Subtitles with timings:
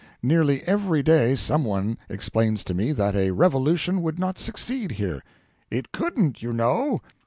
[0.23, 5.21] Nearly every day some one explains to me that a revolution would not succeed here.
[5.69, 7.01] 'It couldn't, you know.